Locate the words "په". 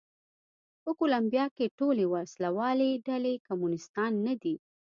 0.83-0.89